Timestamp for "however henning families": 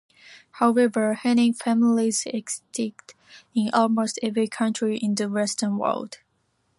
0.53-2.25